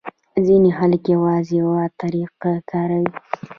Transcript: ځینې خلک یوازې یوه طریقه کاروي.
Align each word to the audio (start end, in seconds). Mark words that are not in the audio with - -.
ځینې 0.45 0.69
خلک 0.77 1.01
یوازې 1.15 1.53
یوه 1.61 1.81
طریقه 2.01 2.53
کاروي. 2.71 3.09